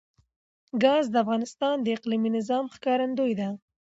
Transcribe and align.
ګاز 0.83 1.05
د 1.11 1.15
افغانستان 1.23 1.75
د 1.81 1.87
اقلیمي 1.97 2.29
نظام 2.37 2.65
ښکارندوی 2.75 3.33
ده. 3.39 3.49